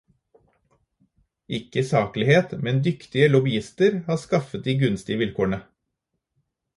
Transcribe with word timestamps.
Ikke 1.57 1.83
saklighet, 1.89 2.55
men 2.67 2.79
dyktige 2.87 3.27
lobbyister 3.33 3.99
har 4.09 4.21
skaffet 4.23 4.65
de 4.69 4.75
gunstige 4.85 5.19
vilkårene. 5.23 5.61